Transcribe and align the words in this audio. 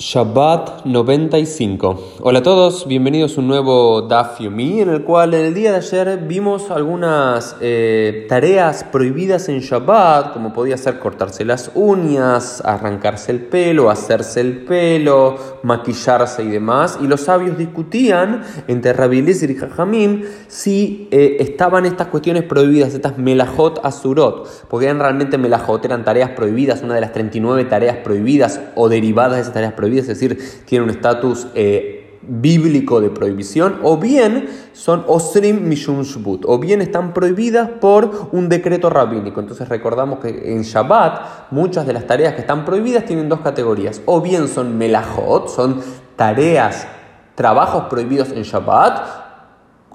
Shabbat 0.00 0.86
95. 0.86 2.16
Hola 2.22 2.38
a 2.38 2.42
todos, 2.42 2.88
bienvenidos 2.88 3.36
a 3.36 3.40
un 3.42 3.48
nuevo 3.48 4.00
Daf 4.00 4.40
Yomi 4.40 4.80
en 4.80 4.88
el 4.88 5.04
cual 5.04 5.34
el 5.34 5.52
día 5.52 5.72
de 5.72 5.76
ayer 5.76 6.20
vimos 6.26 6.70
algunas 6.70 7.54
eh, 7.60 8.24
tareas 8.26 8.82
prohibidas 8.82 9.50
en 9.50 9.60
Shabbat, 9.60 10.32
como 10.32 10.54
podía 10.54 10.78
ser 10.78 11.00
cortarse 11.00 11.44
las 11.44 11.72
uñas, 11.74 12.62
arrancarse 12.64 13.30
el 13.30 13.40
pelo, 13.40 13.90
hacerse 13.90 14.40
el 14.40 14.64
pelo, 14.64 15.36
maquillarse 15.64 16.44
y 16.44 16.48
demás. 16.48 16.98
Y 17.02 17.06
los 17.06 17.20
sabios 17.20 17.58
discutían 17.58 18.42
entre 18.68 18.94
Rabbi 18.94 19.18
y 19.18 19.54
Jajamim 19.54 20.22
si 20.48 21.08
eh, 21.10 21.36
estaban 21.40 21.84
estas 21.84 22.06
cuestiones 22.06 22.44
prohibidas, 22.44 22.94
estas 22.94 23.18
melajot 23.18 23.84
asurot, 23.84 24.66
porque 24.68 24.86
eran 24.86 24.98
realmente 24.98 25.36
melajot, 25.36 25.84
eran 25.84 26.06
tareas 26.06 26.30
prohibidas, 26.30 26.80
una 26.82 26.94
de 26.94 27.02
las 27.02 27.12
39 27.12 27.66
tareas 27.66 27.98
prohibidas 27.98 28.62
o 28.76 28.88
derivadas 28.88 29.34
de 29.34 29.40
esas 29.42 29.52
tareas 29.52 29.74
prohibidas 29.74 29.89
es 29.98 30.06
decir, 30.06 30.62
tienen 30.64 30.88
un 30.88 30.94
estatus 30.94 31.48
eh, 31.54 32.18
bíblico 32.22 33.00
de 33.00 33.10
prohibición, 33.10 33.80
o 33.82 33.96
bien 33.96 34.48
son 34.72 35.04
osrim 35.06 35.68
mishun 35.68 36.02
shbut, 36.02 36.44
o 36.46 36.58
bien 36.58 36.82
están 36.82 37.12
prohibidas 37.12 37.68
por 37.80 38.28
un 38.32 38.48
decreto 38.48 38.90
rabínico. 38.90 39.40
Entonces 39.40 39.68
recordamos 39.68 40.20
que 40.20 40.52
en 40.52 40.62
Shabbat 40.62 41.50
muchas 41.50 41.86
de 41.86 41.92
las 41.92 42.06
tareas 42.06 42.34
que 42.34 42.42
están 42.42 42.64
prohibidas 42.64 43.04
tienen 43.04 43.28
dos 43.28 43.40
categorías, 43.40 44.02
o 44.04 44.20
bien 44.20 44.48
son 44.48 44.76
melajot, 44.76 45.48
son 45.48 45.80
tareas, 46.16 46.86
trabajos 47.34 47.84
prohibidos 47.84 48.30
en 48.32 48.42
Shabbat, 48.42 49.20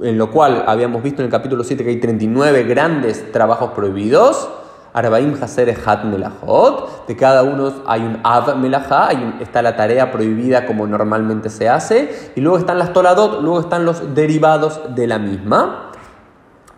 en 0.01 0.17
lo 0.17 0.31
cual 0.31 0.63
habíamos 0.67 1.03
visto 1.03 1.21
en 1.21 1.27
el 1.27 1.31
capítulo 1.31 1.63
7 1.63 1.83
que 1.83 1.91
hay 1.91 1.99
39 1.99 2.63
grandes 2.63 3.31
trabajos 3.31 3.71
prohibidos, 3.71 4.49
Arbaim 4.95 5.35
Haser 5.39 5.75
Hat 5.85 6.05
Melahot. 6.05 7.05
De 7.07 7.15
cada 7.15 7.43
uno 7.43 7.71
hay 7.85 8.01
un 8.01 8.19
Av 8.23 8.57
Melahá, 8.57 9.09
está 9.41 9.61
la 9.61 9.75
tarea 9.75 10.11
prohibida 10.11 10.65
como 10.65 10.87
normalmente 10.87 11.49
se 11.49 11.67
hace. 11.69 12.31
Y 12.35 12.41
luego 12.41 12.57
están 12.57 12.79
las 12.79 12.93
Toladot, 12.93 13.41
luego 13.41 13.59
están 13.59 13.85
los 13.85 14.15
derivados 14.15 14.95
de 14.95 15.05
la 15.05 15.19
misma. 15.19 15.91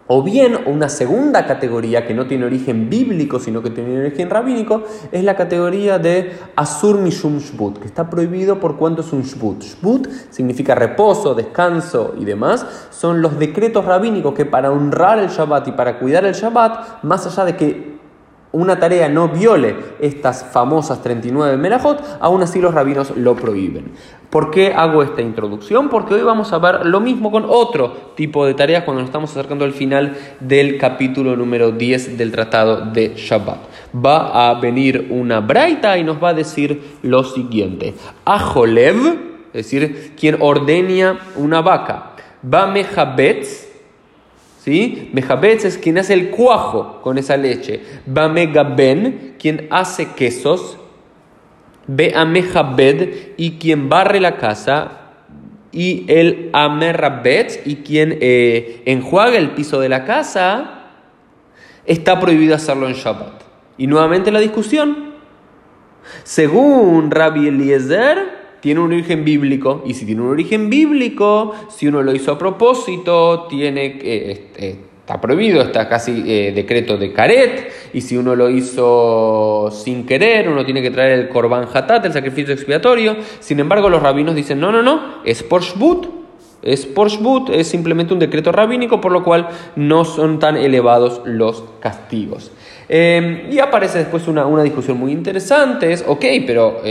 O 0.09 0.23
bien 0.23 0.58
una 0.67 0.88
segunda 0.88 1.45
categoría 1.45 2.08
que 2.08 2.14
no 2.14 2.28
tiene 2.28 2.45
origen 2.45 2.89
bíblico, 2.89 3.39
sino 3.39 3.61
que 3.61 3.72
tiene 3.72 4.00
origen 4.00 4.30
rabínico, 4.30 4.84
es 5.11 5.22
la 5.22 5.36
categoría 5.36 6.00
de 6.00 6.31
Asur 6.56 6.97
Mishum 6.97 7.39
Shbut, 7.39 7.80
que 7.80 7.88
está 7.88 8.09
prohibido 8.09 8.58
por 8.58 8.78
cuanto 8.78 9.02
es 9.02 9.11
un 9.11 9.23
Shbut. 9.23 9.61
Shbut 9.63 10.08
significa 10.30 10.75
reposo, 10.75 11.36
descanso 11.36 12.16
y 12.17 12.23
demás. 12.23 12.66
Son 12.89 13.22
los 13.22 13.38
decretos 13.38 13.84
rabínicos 13.84 14.34
que 14.34 14.45
para 14.45 14.72
honrar 14.72 15.19
el 15.19 15.28
Shabbat 15.28 15.67
y 15.67 15.72
para 15.73 16.00
cuidar 16.00 16.23
el 16.23 16.34
Shabbat, 16.34 17.03
más 17.03 17.28
allá 17.28 17.44
de 17.44 17.58
que 17.58 17.97
una 18.58 18.80
tarea 18.80 19.08
no 19.08 19.30
viole 19.30 19.75
estas 20.00 20.44
famosas 20.52 21.03
39 21.03 21.58
melajot, 21.58 22.03
aún 22.19 22.41
así 22.41 22.59
los 22.59 22.73
rabinos 22.73 23.16
lo 23.16 23.36
prohíben. 23.36 23.91
¿Por 24.31 24.52
qué 24.52 24.73
hago 24.73 25.03
esta 25.03 25.22
introducción? 25.22 25.89
Porque 25.89 26.16
hoy 26.16 26.22
vamos 26.22 26.52
a 26.52 26.58
ver 26.58 26.85
lo 26.85 27.00
mismo 27.00 27.31
con 27.31 27.45
otro 27.47 28.13
tipo 28.16 28.45
de 28.45 28.55
tareas 28.55 28.83
cuando 28.83 29.02
nos 29.02 29.09
estamos 29.09 29.31
acercando 29.31 29.63
al 29.63 29.73
final 29.73 30.17
del 30.39 30.78
capítulo 30.78 31.35
número 31.35 31.72
10 31.72 32.17
del 32.17 32.31
tratado 32.31 32.91
de 32.91 33.13
Shabbat. 33.16 33.59
Va 33.95 34.50
a 34.50 34.59
venir 34.59 35.08
una 35.11 35.39
braita 35.39 35.97
y 35.97 36.03
nos 36.03 36.22
va 36.22 36.30
a 36.30 36.33
decir 36.33 36.97
lo 37.03 37.23
siguiente. 37.23 37.94
Ajolev, 38.25 38.97
es 39.53 39.72
decir, 39.72 40.13
quien 40.19 40.38
ordena 40.39 41.19
una 41.35 41.61
vaca. 41.61 42.16
Va 44.67 45.09
mejabetz, 45.13 45.61
¿Sí? 45.61 45.67
es 45.67 45.77
quien 45.77 45.97
hace 45.97 46.13
el 46.13 46.29
cuajo 46.29 47.01
con 47.01 47.17
esa 47.17 47.37
leche. 47.37 47.81
Bamegaben, 48.05 49.35
quien 49.39 49.67
hace 49.69 50.09
quesos. 50.13 50.77
Beamejabed, 51.87 53.33
y 53.38 53.51
quien 53.51 53.88
barre 53.88 54.19
la 54.19 54.38
casa. 54.38 54.91
Y 55.71 56.05
el 56.09 56.49
amerrabet, 56.53 57.61
y 57.65 57.77
quien 57.77 58.17
eh, 58.19 58.81
enjuaga 58.85 59.38
el 59.38 59.51
piso 59.51 59.79
de 59.79 59.89
la 59.89 60.03
casa. 60.03 60.89
Está 61.85 62.19
prohibido 62.19 62.56
hacerlo 62.56 62.88
en 62.88 62.94
Shabbat. 62.94 63.44
Y 63.77 63.88
nuevamente 63.88 64.31
la 64.31 64.39
discusión. 64.39 65.13
Según 66.23 67.11
Rabbi 67.11 67.47
Eliezer, 67.47 68.26
tiene 68.59 68.79
un 68.79 68.91
origen 68.91 69.23
bíblico 69.23 69.84
y 69.85 69.94
si 69.94 70.06
tiene 70.06 70.22
un 70.22 70.29
origen 70.29 70.69
bíblico, 70.69 71.53
si 71.69 71.88
uno 71.88 72.01
lo 72.03 72.13
hizo 72.13 72.31
a 72.31 72.38
propósito, 72.38 73.47
tiene 73.50 74.00
eh, 74.01 74.78
está 75.07 75.22
prohibido, 75.22 75.62
está 75.62 75.88
casi 75.88 76.22
eh, 76.28 76.51
decreto 76.53 76.97
de 76.97 77.13
caret 77.13 77.72
y 77.94 78.01
si 78.01 78.18
uno 78.18 78.35
lo 78.35 78.50
hizo 78.50 79.72
sin 79.72 80.06
querer, 80.06 80.50
uno 80.50 80.66
tiene 80.66 80.81
que 80.81 80.91
traer 80.91 81.18
el 81.18 81.29
korban 81.29 81.66
hatat, 81.73 82.06
el 82.06 82.12
sacrificio 82.12 82.53
expiatorio. 82.53 83.16
Sin 83.40 83.62
embargo, 83.62 83.88
los 83.88 84.03
rabinos 84.03 84.35
dicen, 84.35 84.59
no, 84.59 84.69
no, 84.69 84.84
no, 84.84 85.22
es 85.24 85.44
por 85.44 85.62
shbut, 85.62 86.07
es 86.62 86.85
por 86.85 87.07
shbut, 87.07 87.51
es 87.51 87.69
simplemente 87.69 88.12
un 88.12 88.19
decreto 88.19 88.51
rabínico, 88.51 89.00
por 89.00 89.13
lo 89.13 89.24
cual 89.24 89.47
no 89.78 90.03
son 90.03 90.39
tan 90.39 90.57
elevados 90.57 91.22
los 91.24 91.63
castigos. 91.79 92.51
Eh, 92.89 93.47
y 93.50 93.59
aparece 93.59 94.00
después 94.00 94.28
una, 94.28 94.45
una, 94.45 94.63
discusión 94.63 94.97
muy 94.97 95.13
interesante, 95.13 95.94
es, 95.94 96.03
ok, 96.06 96.25
pero 96.45 96.81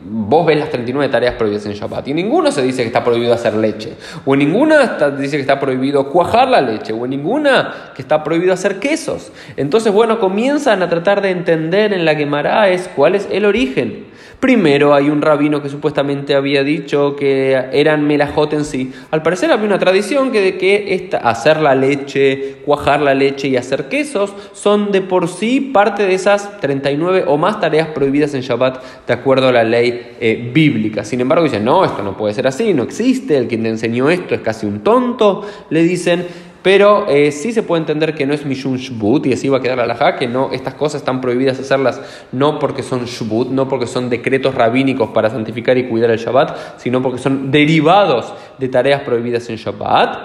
vos 0.00 0.46
ves 0.46 0.58
las 0.58 0.70
39 0.70 1.10
tareas 1.10 1.34
prohibidas 1.34 1.66
en 1.66 1.72
Shabbat 1.72 2.08
y 2.08 2.10
en 2.10 2.16
ninguna 2.16 2.52
se 2.52 2.62
dice 2.62 2.82
que 2.82 2.88
está 2.88 3.02
prohibido 3.02 3.32
hacer 3.32 3.54
leche, 3.54 3.94
o 4.24 4.36
ninguna 4.36 4.98
dice 5.18 5.36
que 5.36 5.40
está 5.40 5.58
prohibido 5.58 6.10
cuajar 6.10 6.48
la 6.48 6.60
leche, 6.60 6.92
o 6.92 7.06
ninguna 7.06 7.92
que 7.94 8.02
está 8.02 8.22
prohibido 8.22 8.52
hacer 8.52 8.78
quesos. 8.78 9.32
Entonces, 9.56 9.92
bueno, 9.92 10.18
comienzan 10.20 10.82
a 10.82 10.88
tratar 10.88 11.22
de 11.22 11.30
entender 11.30 11.92
en 11.92 12.04
la 12.04 12.14
Gemara 12.14 12.68
es 12.68 12.88
cuál 12.94 13.14
es 13.14 13.28
el 13.30 13.44
origen. 13.44 14.15
Primero 14.40 14.94
hay 14.94 15.08
un 15.08 15.22
rabino 15.22 15.62
que 15.62 15.68
supuestamente 15.68 16.34
había 16.34 16.62
dicho 16.62 17.16
que 17.16 17.52
eran 17.72 18.06
melajot 18.06 18.52
en 18.52 18.64
sí. 18.64 18.92
Al 19.10 19.22
parecer 19.22 19.50
había 19.50 19.66
una 19.66 19.78
tradición 19.78 20.30
que 20.30 20.40
de 20.40 20.58
que 20.58 20.94
esta, 20.94 21.18
hacer 21.18 21.60
la 21.60 21.74
leche, 21.74 22.56
cuajar 22.64 23.00
la 23.00 23.14
leche 23.14 23.48
y 23.48 23.56
hacer 23.56 23.88
quesos 23.88 24.34
son 24.52 24.92
de 24.92 25.00
por 25.00 25.28
sí 25.28 25.60
parte 25.60 26.06
de 26.06 26.14
esas 26.14 26.60
39 26.60 27.24
o 27.26 27.36
más 27.36 27.60
tareas 27.60 27.88
prohibidas 27.88 28.34
en 28.34 28.42
Shabbat 28.42 29.06
de 29.06 29.12
acuerdo 29.12 29.48
a 29.48 29.52
la 29.52 29.64
ley 29.64 30.16
eh, 30.20 30.50
bíblica. 30.52 31.04
Sin 31.04 31.20
embargo 31.20 31.44
dicen, 31.44 31.64
no, 31.64 31.84
esto 31.84 32.02
no 32.02 32.16
puede 32.16 32.34
ser 32.34 32.46
así, 32.46 32.74
no 32.74 32.82
existe, 32.82 33.36
el 33.36 33.48
quien 33.48 33.62
te 33.62 33.68
enseñó 33.68 34.10
esto 34.10 34.34
es 34.34 34.40
casi 34.40 34.66
un 34.66 34.80
tonto, 34.80 35.42
le 35.70 35.82
dicen. 35.82 36.45
Pero 36.66 37.06
eh, 37.08 37.30
sí 37.30 37.52
se 37.52 37.62
puede 37.62 37.82
entender 37.82 38.16
que 38.16 38.26
no 38.26 38.34
es 38.34 38.44
Mishun 38.44 38.76
Shbut, 38.76 39.26
y 39.26 39.32
así 39.32 39.48
va 39.48 39.58
a 39.58 39.60
quedar 39.60 39.76
la 39.76 39.84
alajá, 39.84 40.16
que 40.16 40.26
no, 40.26 40.50
estas 40.50 40.74
cosas 40.74 41.00
están 41.00 41.20
prohibidas 41.20 41.60
hacerlas 41.60 42.00
no 42.32 42.58
porque 42.58 42.82
son 42.82 43.04
Shbut, 43.04 43.50
no 43.50 43.68
porque 43.68 43.86
son 43.86 44.10
decretos 44.10 44.52
rabínicos 44.52 45.10
para 45.10 45.30
santificar 45.30 45.78
y 45.78 45.84
cuidar 45.84 46.10
el 46.10 46.18
Shabbat, 46.18 46.80
sino 46.80 47.00
porque 47.00 47.18
son 47.20 47.52
derivados 47.52 48.34
de 48.58 48.68
tareas 48.68 49.02
prohibidas 49.02 49.48
en 49.48 49.58
Shabbat. 49.58 50.18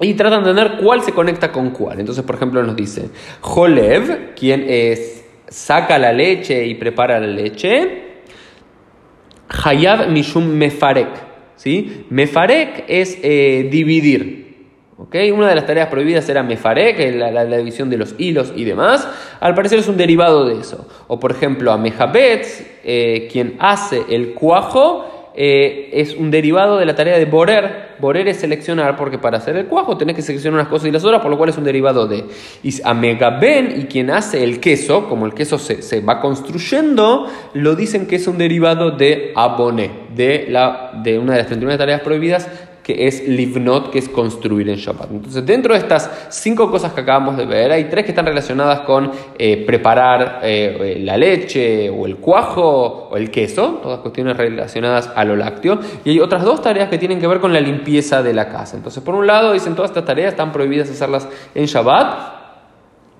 Y 0.00 0.14
tratan 0.14 0.42
de 0.42 0.50
entender 0.50 0.80
cuál 0.82 1.00
se 1.02 1.12
conecta 1.12 1.52
con 1.52 1.70
cuál. 1.70 2.00
Entonces, 2.00 2.24
por 2.24 2.34
ejemplo, 2.34 2.60
nos 2.64 2.74
dice, 2.74 3.10
Jolev, 3.40 4.34
quien 4.34 4.64
es, 4.68 5.24
saca 5.46 5.96
la 5.96 6.12
leche 6.12 6.66
y 6.66 6.74
prepara 6.74 7.20
la 7.20 7.28
leche, 7.28 8.24
Hayab 9.64 10.08
Mishum 10.08 10.44
Mefarek. 10.44 11.10
¿sí? 11.54 12.06
Mefarek 12.10 12.84
es 12.88 13.16
eh, 13.22 13.68
dividir. 13.70 14.41
Una 15.32 15.48
de 15.48 15.54
las 15.54 15.66
tareas 15.66 15.88
prohibidas 15.88 16.28
era 16.28 16.42
mefare, 16.42 16.94
que 16.94 17.08
es 17.08 17.16
la, 17.16 17.44
división 17.44 17.90
de 17.90 17.96
los 17.96 18.14
hilos 18.18 18.52
y 18.54 18.64
demás. 18.64 19.08
Al 19.40 19.54
parecer 19.54 19.78
es 19.78 19.88
un 19.88 19.96
derivado 19.96 20.46
de 20.46 20.60
eso. 20.60 20.86
O 21.08 21.18
por 21.18 21.32
ejemplo, 21.32 21.72
a 21.72 21.82
eh, 22.84 23.28
quien 23.30 23.56
hace 23.58 24.02
el 24.08 24.34
cuajo, 24.34 25.12
eh, 25.34 25.88
es 25.94 26.14
un 26.14 26.30
derivado 26.30 26.78
de 26.78 26.84
la 26.84 26.94
tarea 26.94 27.18
de 27.18 27.24
borer. 27.24 27.92
Borer 27.98 28.28
es 28.28 28.38
seleccionar, 28.38 28.96
porque 28.96 29.18
para 29.18 29.38
hacer 29.38 29.56
el 29.56 29.66
cuajo 29.66 29.96
tenés 29.96 30.16
que 30.16 30.22
seleccionar 30.22 30.60
unas 30.60 30.68
cosas 30.68 30.88
y 30.88 30.90
las 30.90 31.04
otras, 31.04 31.22
por 31.22 31.30
lo 31.30 31.38
cual 31.38 31.50
es 31.50 31.56
un 31.56 31.64
derivado 31.64 32.06
de. 32.06 32.24
Y 32.62 32.82
a 32.82 32.94
megaben, 32.94 33.80
y 33.80 33.84
quien 33.84 34.10
hace 34.10 34.44
el 34.44 34.60
queso, 34.60 35.08
como 35.08 35.26
el 35.26 35.34
queso 35.34 35.58
se, 35.58 35.82
se, 35.82 36.00
va 36.00 36.20
construyendo, 36.20 37.26
lo 37.54 37.74
dicen 37.74 38.06
que 38.06 38.16
es 38.16 38.26
un 38.26 38.38
derivado 38.38 38.90
de 38.90 39.32
aboné, 39.34 39.90
de, 40.14 40.54
de 41.02 41.18
una 41.18 41.32
de 41.32 41.38
las 41.38 41.46
39 41.46 41.78
tareas 41.78 42.00
prohibidas 42.02 42.48
que 42.82 43.06
es 43.06 43.26
livnot, 43.28 43.90
que 43.90 43.98
es 43.98 44.08
construir 44.08 44.68
en 44.68 44.76
Shabbat. 44.76 45.10
Entonces, 45.10 45.46
dentro 45.46 45.74
de 45.74 45.80
estas 45.80 46.10
cinco 46.30 46.70
cosas 46.70 46.92
que 46.92 47.02
acabamos 47.02 47.36
de 47.36 47.46
ver, 47.46 47.70
hay 47.70 47.84
tres 47.84 48.04
que 48.04 48.10
están 48.10 48.26
relacionadas 48.26 48.80
con 48.80 49.12
eh, 49.38 49.64
preparar 49.64 50.40
eh, 50.42 50.98
la 51.00 51.16
leche 51.16 51.88
o 51.90 52.06
el 52.06 52.16
cuajo 52.16 53.08
o 53.10 53.16
el 53.16 53.30
queso, 53.30 53.80
todas 53.82 54.00
cuestiones 54.00 54.36
relacionadas 54.36 55.10
a 55.14 55.24
lo 55.24 55.36
lácteo, 55.36 55.78
y 56.04 56.10
hay 56.10 56.20
otras 56.20 56.42
dos 56.42 56.60
tareas 56.60 56.88
que 56.88 56.98
tienen 56.98 57.20
que 57.20 57.26
ver 57.26 57.38
con 57.38 57.52
la 57.52 57.60
limpieza 57.60 58.22
de 58.22 58.34
la 58.34 58.48
casa. 58.48 58.76
Entonces, 58.76 59.02
por 59.02 59.14
un 59.14 59.26
lado, 59.26 59.52
dicen 59.52 59.76
todas 59.76 59.90
estas 59.90 60.04
tareas 60.04 60.32
están 60.32 60.50
prohibidas 60.50 60.90
hacerlas 60.90 61.28
en 61.54 61.66
Shabbat 61.66 62.42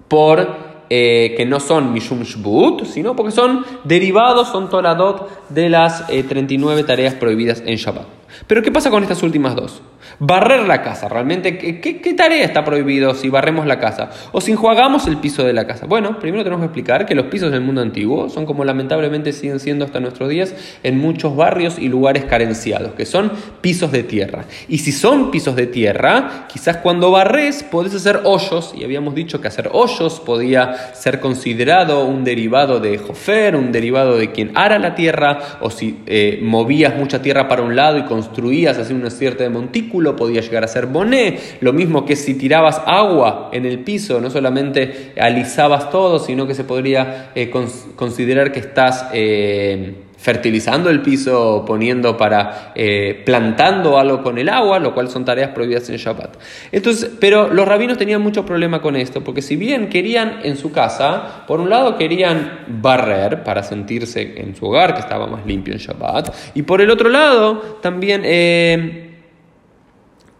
por 0.08 0.72
eh, 0.90 1.34
que 1.36 1.46
no 1.46 1.60
son 1.60 1.92
Mishum 1.92 2.22
Shbut, 2.22 2.84
sino 2.84 3.14
porque 3.14 3.30
son 3.30 3.64
derivados, 3.84 4.48
son 4.48 4.68
toladot 4.68 5.48
de 5.48 5.70
las 5.70 6.06
39 6.06 6.82
tareas 6.82 7.14
prohibidas 7.14 7.62
en 7.64 7.76
Shabbat. 7.76 8.21
Pero 8.46 8.62
¿qué 8.62 8.72
pasa 8.72 8.90
con 8.90 9.02
estas 9.02 9.22
últimas 9.22 9.54
dos? 9.54 9.82
Barrer 10.18 10.66
la 10.66 10.82
casa, 10.82 11.08
realmente, 11.08 11.58
¿qué, 11.58 12.14
tarea 12.14 12.44
está 12.44 12.64
prohibido 12.64 13.14
si 13.14 13.28
barremos 13.28 13.66
la 13.66 13.78
casa? 13.78 14.10
O 14.32 14.40
si 14.40 14.52
enjuagamos 14.52 15.06
el 15.06 15.16
piso 15.16 15.44
de 15.44 15.52
la 15.52 15.66
casa. 15.66 15.86
Bueno, 15.86 16.18
primero 16.18 16.44
tenemos 16.44 16.60
que 16.60 16.66
explicar 16.66 17.06
que 17.06 17.14
los 17.14 17.26
pisos 17.26 17.50
del 17.50 17.60
mundo 17.60 17.80
antiguo 17.80 18.28
son 18.28 18.46
como 18.46 18.64
lamentablemente 18.64 19.32
siguen 19.32 19.60
siendo 19.60 19.84
hasta 19.84 20.00
nuestros 20.00 20.28
días 20.28 20.54
en 20.82 20.98
muchos 20.98 21.34
barrios 21.34 21.78
y 21.78 21.88
lugares 21.88 22.24
carenciados, 22.24 22.94
que 22.94 23.06
son 23.06 23.32
pisos 23.60 23.90
de 23.90 24.02
tierra. 24.02 24.44
Y 24.68 24.78
si 24.78 24.92
son 24.92 25.30
pisos 25.30 25.56
de 25.56 25.66
tierra, 25.66 26.46
quizás 26.48 26.78
cuando 26.78 27.10
barres 27.10 27.62
podés 27.62 27.94
hacer 27.94 28.20
hoyos, 28.24 28.74
y 28.76 28.84
habíamos 28.84 29.14
dicho 29.14 29.40
que 29.40 29.48
hacer 29.48 29.70
hoyos 29.72 30.20
podía 30.20 30.94
ser 30.94 31.20
considerado 31.20 32.04
un 32.04 32.24
derivado 32.24 32.80
de 32.80 32.98
jofer, 32.98 33.56
un 33.56 33.72
derivado 33.72 34.16
de 34.16 34.30
quien 34.30 34.52
ara 34.54 34.78
la 34.78 34.94
tierra, 34.94 35.58
o 35.60 35.70
si 35.70 36.00
eh, 36.06 36.40
movías 36.42 36.96
mucha 36.96 37.22
tierra 37.22 37.48
para 37.48 37.62
un 37.62 37.76
lado 37.76 37.98
y 37.98 38.02
construías 38.22 38.78
así 38.78 38.92
una 38.94 39.10
cierta 39.10 39.42
de 39.42 39.50
montículo, 39.50 40.14
podía 40.14 40.40
llegar 40.40 40.62
a 40.62 40.68
ser 40.68 40.86
boné. 40.86 41.38
Lo 41.60 41.72
mismo 41.72 42.04
que 42.04 42.14
si 42.14 42.34
tirabas 42.34 42.80
agua 42.86 43.50
en 43.52 43.66
el 43.66 43.80
piso, 43.80 44.20
no 44.20 44.30
solamente 44.30 45.12
alisabas 45.18 45.90
todo, 45.90 46.20
sino 46.20 46.46
que 46.46 46.54
se 46.54 46.62
podría 46.62 47.32
eh, 47.34 47.50
considerar 47.96 48.52
que 48.52 48.60
estás 48.60 49.06
eh, 49.12 49.94
fertilizando 50.22 50.88
el 50.88 51.02
piso, 51.02 51.64
poniendo 51.66 52.16
para 52.16 52.72
eh, 52.76 53.22
plantando 53.26 53.98
algo 53.98 54.22
con 54.22 54.38
el 54.38 54.48
agua, 54.48 54.78
lo 54.78 54.94
cual 54.94 55.08
son 55.08 55.24
tareas 55.24 55.50
prohibidas 55.50 55.90
en 55.90 55.96
Shabbat. 55.96 56.36
Entonces, 56.70 57.10
pero 57.18 57.52
los 57.52 57.66
rabinos 57.66 57.98
tenían 57.98 58.22
mucho 58.22 58.46
problema 58.46 58.80
con 58.80 58.94
esto, 58.94 59.24
porque 59.24 59.42
si 59.42 59.56
bien 59.56 59.88
querían 59.88 60.38
en 60.44 60.56
su 60.56 60.70
casa, 60.70 61.44
por 61.48 61.60
un 61.60 61.68
lado 61.68 61.98
querían 61.98 62.60
barrer 62.68 63.42
para 63.42 63.64
sentirse 63.64 64.40
en 64.40 64.54
su 64.54 64.66
hogar 64.66 64.94
que 64.94 65.00
estaba 65.00 65.26
más 65.26 65.44
limpio 65.44 65.74
en 65.74 65.80
Shabbat, 65.80 66.32
y 66.54 66.62
por 66.62 66.80
el 66.80 66.90
otro 66.90 67.08
lado 67.08 67.78
también 67.82 68.22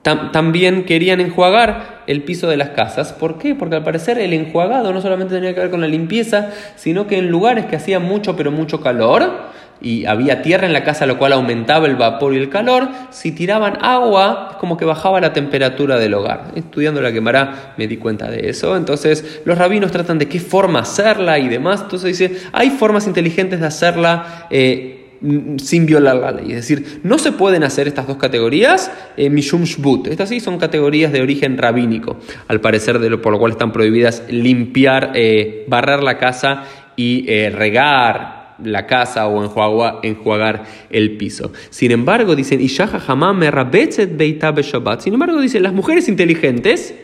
también 0.02 0.84
querían 0.84 1.20
enjuagar 1.20 2.02
el 2.08 2.22
piso 2.22 2.48
de 2.48 2.56
las 2.56 2.70
casas. 2.70 3.12
¿Por 3.12 3.38
qué? 3.38 3.54
Porque 3.54 3.76
al 3.76 3.84
parecer 3.84 4.18
el 4.18 4.32
enjuagado 4.32 4.92
no 4.92 5.00
solamente 5.00 5.34
tenía 5.34 5.54
que 5.54 5.60
ver 5.60 5.70
con 5.70 5.80
la 5.80 5.86
limpieza, 5.86 6.50
sino 6.74 7.06
que 7.06 7.18
en 7.18 7.28
lugares 7.28 7.66
que 7.66 7.76
hacía 7.76 8.00
mucho 8.00 8.34
pero 8.36 8.50
mucho 8.50 8.80
calor 8.80 9.52
y 9.82 10.06
había 10.06 10.42
tierra 10.42 10.66
en 10.66 10.72
la 10.72 10.84
casa, 10.84 11.06
lo 11.06 11.18
cual 11.18 11.32
aumentaba 11.32 11.86
el 11.86 11.96
vapor 11.96 12.34
y 12.34 12.38
el 12.38 12.48
calor, 12.48 12.88
si 13.10 13.32
tiraban 13.32 13.78
agua 13.82 14.48
es 14.52 14.56
como 14.56 14.76
que 14.76 14.84
bajaba 14.84 15.20
la 15.20 15.32
temperatura 15.32 15.98
del 15.98 16.14
hogar. 16.14 16.52
Estudiando 16.54 17.02
la 17.02 17.12
quemará 17.12 17.74
me 17.76 17.86
di 17.86 17.96
cuenta 17.96 18.30
de 18.30 18.48
eso. 18.48 18.76
Entonces 18.76 19.42
los 19.44 19.58
rabinos 19.58 19.90
tratan 19.90 20.18
de 20.18 20.28
qué 20.28 20.40
forma 20.40 20.80
hacerla 20.80 21.38
y 21.38 21.48
demás. 21.48 21.82
Entonces 21.82 22.18
dice, 22.18 22.36
hay 22.52 22.70
formas 22.70 23.06
inteligentes 23.06 23.60
de 23.60 23.66
hacerla. 23.66 24.46
Eh, 24.50 24.98
Mm, 25.22 25.58
sin 25.58 25.86
violar 25.86 26.16
la 26.16 26.32
ley. 26.32 26.46
Es 26.48 26.56
decir, 26.56 27.00
no 27.04 27.16
se 27.16 27.30
pueden 27.30 27.62
hacer 27.62 27.86
estas 27.86 28.08
dos 28.08 28.16
categorías 28.16 28.90
eh, 29.16 29.30
mishum 29.30 29.62
shbut. 29.62 30.08
Estas 30.08 30.28
sí 30.28 30.40
son 30.40 30.58
categorías 30.58 31.12
de 31.12 31.22
origen 31.22 31.56
rabínico, 31.58 32.18
al 32.48 32.60
parecer, 32.60 32.98
de 32.98 33.08
lo, 33.08 33.22
por 33.22 33.32
lo 33.32 33.38
cual 33.38 33.52
están 33.52 33.70
prohibidas 33.70 34.24
limpiar, 34.28 35.12
eh, 35.14 35.64
barrer 35.68 36.02
la 36.02 36.18
casa 36.18 36.64
y 36.96 37.24
eh, 37.28 37.50
regar 37.50 38.41
la 38.64 38.86
casa 38.86 39.26
o 39.26 39.42
enjuagar, 39.42 40.00
enjuagar 40.02 40.64
el 40.90 41.16
piso. 41.16 41.52
Sin 41.70 41.90
embargo, 41.90 42.36
dicen, 42.36 42.60
Sin 42.60 45.14
embargo, 45.14 45.40
dicen, 45.40 45.62
las 45.62 45.72
mujeres 45.72 46.08
inteligentes, 46.08 46.94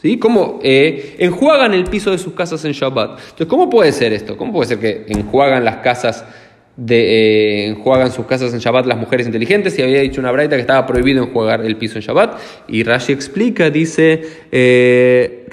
¿sí? 0.00 0.18
¿Cómo 0.18 0.60
enjuagan 0.62 1.74
el 1.74 1.84
piso 1.84 2.10
de 2.10 2.18
sus 2.18 2.34
casas 2.34 2.64
en 2.64 2.72
Shabbat? 2.72 3.18
Entonces, 3.18 3.46
¿cómo 3.46 3.70
puede 3.70 3.92
ser 3.92 4.12
esto? 4.12 4.36
¿Cómo 4.36 4.52
puede 4.52 4.68
ser 4.68 4.78
que 4.78 5.06
enjuagan 5.08 5.64
las 5.64 5.76
casas 5.76 6.24
de, 6.78 7.00
eh, 7.00 7.66
enjuagan 7.66 8.12
sus 8.12 8.24
casas 8.26 8.54
en 8.54 8.60
Shabbat 8.60 8.86
las 8.86 8.96
mujeres 8.96 9.26
inteligentes 9.26 9.76
y 9.78 9.82
había 9.82 10.00
dicho 10.00 10.20
una 10.20 10.30
braita 10.30 10.54
que 10.54 10.60
estaba 10.60 10.86
prohibido 10.86 11.24
enjuagar 11.24 11.64
el 11.64 11.76
piso 11.76 11.98
en 11.98 12.02
Shabbat 12.02 12.38
y 12.68 12.84
Rashi 12.84 13.12
explica, 13.12 13.68
dice 13.68 14.22
eh, 14.52 15.46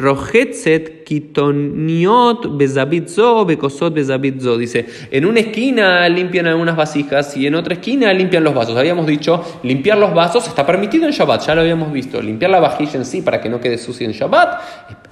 kitoniot 1.06 2.58
bezabitzo 2.58 3.46
bekosot 3.46 3.94
bezabitzo 3.94 4.58
dice 4.58 4.86
en 5.12 5.26
una 5.26 5.40
esquina 5.40 6.10
limpian 6.10 6.48
algunas 6.48 6.76
vasijas 6.76 7.38
y 7.38 7.48
en 7.48 7.56
otra 7.56 7.76
esquina 7.76 8.12
limpian 8.12 8.44
los 8.44 8.54
vasos 8.54 8.76
habíamos 8.76 9.06
dicho 9.06 9.42
limpiar 9.64 9.98
los 9.98 10.14
vasos 10.14 10.48
está 10.48 10.66
permitido 10.66 11.06
en 11.06 11.12
Shabbat 11.12 11.46
ya 11.46 11.56
lo 11.56 11.62
habíamos 11.62 11.94
visto 11.94 12.22
limpiar 12.22 12.52
la 12.52 12.60
vajilla 12.60 12.96
en 12.96 13.06
sí 13.06 13.22
para 13.22 13.40
que 13.40 13.48
no 13.48 13.62
quede 13.62 13.78
sucia 13.78 14.06
en 14.06 14.12
Shabbat 14.12 14.62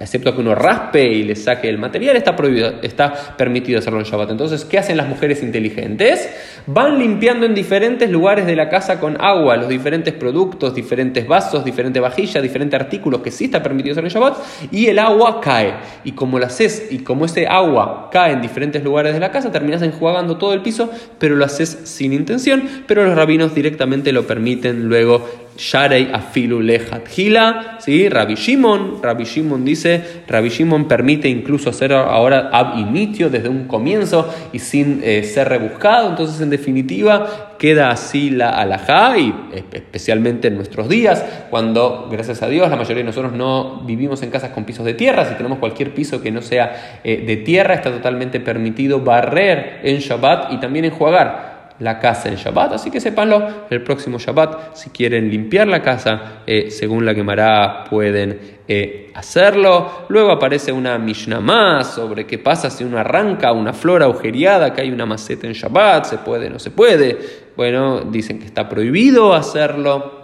excepto 0.00 0.34
que 0.34 0.40
uno 0.40 0.54
raspe 0.54 1.04
y 1.04 1.22
le 1.22 1.36
saque 1.36 1.68
el 1.68 1.78
material 1.78 2.16
está 2.16 2.36
prohibido 2.36 2.74
está 2.82 3.14
permitido 3.36 3.78
hacerlo 3.78 4.00
en 4.00 4.04
Shabbat 4.04 4.32
entonces 4.32 4.64
¿qué 4.64 4.78
hacen 4.78 4.96
las 4.96 5.08
mujeres 5.08 5.42
inteligentes? 5.42 6.28
van 6.66 6.98
limpiando 6.98 7.46
en 7.46 7.54
diferentes 7.54 8.10
lugares 8.10 8.46
de 8.46 8.56
la 8.56 8.68
casa 8.68 8.98
con 8.98 9.20
agua 9.20 9.56
los 9.56 9.68
diferentes 9.68 10.14
productos, 10.14 10.74
diferentes 10.74 11.26
vasos, 11.26 11.64
diferentes 11.64 12.00
vajillas, 12.00 12.42
diferentes 12.42 12.80
artículos 12.80 13.20
que 13.20 13.30
sí 13.30 13.44
está 13.44 13.62
permitido 13.62 13.92
hacer 13.92 14.04
en 14.04 14.10
Shabbat 14.10 14.36
y 14.72 14.86
el 14.86 14.98
agua 14.98 15.40
cae. 15.40 15.74
Y 16.04 16.12
como 16.12 16.38
lo 16.38 16.46
haces 16.46 16.88
y 16.90 16.98
como 16.98 17.24
ese 17.24 17.46
agua 17.46 18.08
cae 18.10 18.32
en 18.32 18.42
diferentes 18.42 18.82
lugares 18.82 19.14
de 19.14 19.20
la 19.20 19.30
casa, 19.30 19.50
terminas 19.52 19.82
enjuagando 19.82 20.36
todo 20.36 20.54
el 20.54 20.62
piso, 20.62 20.90
pero 21.18 21.36
lo 21.36 21.44
haces 21.44 21.78
sin 21.84 22.12
intención, 22.12 22.62
pero 22.86 23.04
los 23.04 23.14
rabinos 23.14 23.54
directamente 23.54 24.12
lo 24.12 24.26
permiten 24.26 24.88
luego 24.88 25.24
Sharei 25.56 26.10
afilu 26.12 26.60
lechat 26.60 27.06
hila, 27.16 27.78
¿sí? 27.78 28.08
Rabbi 28.08 28.34
Shimon, 28.34 29.00
Rabbi 29.02 29.24
Shimon 29.24 29.64
dice, 29.64 30.02
Rabbi 30.26 30.48
Shimon 30.48 30.88
permite 30.88 31.28
incluso 31.28 31.70
hacer 31.70 31.92
ahora 31.92 32.50
ab 32.52 32.76
initio 32.78 33.30
desde 33.30 33.48
un 33.48 33.68
comienzo 33.68 34.28
y 34.52 34.58
sin 34.58 35.00
eh, 35.04 35.22
ser 35.22 35.48
rebuscado, 35.48 36.10
entonces 36.10 36.40
en 36.40 36.50
definitiva 36.50 37.53
queda 37.58 37.90
así 37.90 38.30
la 38.30 38.50
alajá 38.50 39.18
y 39.18 39.34
especialmente 39.72 40.48
en 40.48 40.56
nuestros 40.56 40.88
días, 40.88 41.24
cuando 41.50 42.08
gracias 42.10 42.42
a 42.42 42.48
Dios 42.48 42.68
la 42.68 42.76
mayoría 42.76 43.02
de 43.02 43.04
nosotros 43.04 43.32
no 43.32 43.82
vivimos 43.84 44.22
en 44.22 44.30
casas 44.30 44.50
con 44.50 44.64
pisos 44.64 44.84
de 44.84 44.94
tierra, 44.94 45.24
si 45.24 45.34
tenemos 45.34 45.58
cualquier 45.58 45.94
piso 45.94 46.20
que 46.20 46.30
no 46.30 46.42
sea 46.42 47.00
eh, 47.04 47.24
de 47.26 47.36
tierra 47.38 47.74
está 47.74 47.90
totalmente 47.90 48.40
permitido 48.40 49.00
barrer 49.00 49.80
en 49.82 49.98
Shabbat 49.98 50.52
y 50.52 50.60
también 50.60 50.84
enjuagar 50.84 51.53
la 51.80 51.98
casa 51.98 52.28
en 52.28 52.36
Shabbat, 52.36 52.74
así 52.74 52.90
que 52.90 53.00
sépanlo, 53.00 53.66
el 53.68 53.82
próximo 53.82 54.18
Shabbat, 54.18 54.76
si 54.76 54.90
quieren 54.90 55.28
limpiar 55.28 55.66
la 55.66 55.82
casa, 55.82 56.42
eh, 56.46 56.70
según 56.70 57.04
la 57.04 57.14
quemará, 57.14 57.84
pueden 57.90 58.58
eh, 58.68 59.10
hacerlo. 59.14 60.06
Luego 60.08 60.30
aparece 60.30 60.70
una 60.70 60.96
Mishnah 60.98 61.40
más 61.40 61.94
sobre 61.94 62.26
qué 62.26 62.38
pasa 62.38 62.70
si 62.70 62.84
uno 62.84 62.98
arranca 62.98 63.52
una 63.52 63.72
flor 63.72 64.02
agujereada, 64.02 64.72
que 64.72 64.82
hay 64.82 64.90
una 64.90 65.04
maceta 65.04 65.46
en 65.46 65.52
Shabbat, 65.52 66.04
se 66.04 66.18
puede, 66.18 66.48
no 66.48 66.58
se 66.58 66.70
puede. 66.70 67.18
Bueno, 67.56 68.02
dicen 68.02 68.38
que 68.38 68.46
está 68.46 68.68
prohibido 68.68 69.34
hacerlo. 69.34 70.22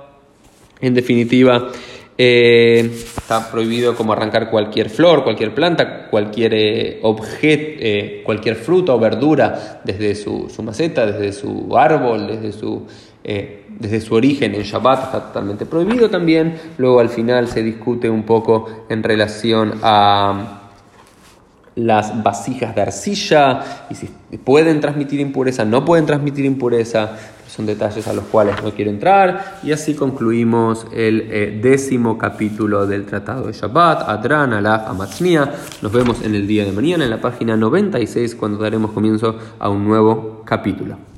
En 0.80 0.94
definitiva, 0.94 1.68
eh, 2.22 2.80
está 3.16 3.50
prohibido 3.50 3.96
como 3.96 4.12
arrancar 4.12 4.50
cualquier 4.50 4.90
flor, 4.90 5.24
cualquier 5.24 5.54
planta, 5.54 6.06
cualquier 6.10 6.52
eh, 6.52 6.98
objeto, 7.00 7.78
eh, 7.78 8.20
cualquier 8.26 8.56
fruta 8.56 8.92
o 8.92 8.98
verdura 8.98 9.80
desde 9.84 10.14
su, 10.14 10.46
maceta, 10.62 11.06
desde 11.06 11.32
su 11.32 11.74
árbol, 11.78 12.26
desde 12.26 12.52
su, 12.52 12.86
desde 13.24 14.02
su 14.02 14.14
origen 14.14 14.54
en 14.54 14.64
Shabbat 14.64 15.04
está 15.04 15.28
totalmente 15.28 15.64
prohibido 15.64 16.10
también. 16.10 16.60
Luego 16.76 17.00
al 17.00 17.08
final 17.08 17.48
se 17.48 17.62
discute 17.62 18.10
un 18.10 18.24
poco 18.24 18.84
en 18.90 19.02
relación 19.02 19.80
a 19.82 20.72
las 21.76 22.22
vasijas 22.22 22.74
de 22.74 22.82
arcilla 22.82 23.86
y 23.88 23.94
si 23.94 24.08
pueden 24.44 24.78
transmitir 24.80 25.20
impureza, 25.20 25.64
no 25.64 25.86
pueden 25.86 26.04
transmitir 26.04 26.44
impureza 26.44 27.16
son 27.50 27.66
detalles 27.66 28.06
a 28.06 28.12
los 28.12 28.24
cuales 28.24 28.62
no 28.62 28.72
quiero 28.72 28.90
entrar. 28.90 29.58
Y 29.62 29.72
así 29.72 29.94
concluimos 29.94 30.86
el 30.92 31.28
eh, 31.30 31.58
décimo 31.62 32.16
capítulo 32.16 32.86
del 32.86 33.04
Tratado 33.04 33.46
de 33.46 33.52
Shabbat, 33.52 34.08
Adran, 34.08 34.52
Alaf, 34.52 34.88
Amatznia. 34.88 35.52
Nos 35.82 35.92
vemos 35.92 36.22
en 36.22 36.34
el 36.34 36.46
día 36.46 36.64
de 36.64 36.72
mañana 36.72 37.04
en 37.04 37.10
la 37.10 37.20
página 37.20 37.56
96 37.56 38.34
cuando 38.36 38.58
daremos 38.58 38.92
comienzo 38.92 39.36
a 39.58 39.68
un 39.68 39.84
nuevo 39.84 40.42
capítulo. 40.44 41.09